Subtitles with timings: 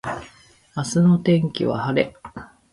[0.75, 2.15] 明日の天気は晴れ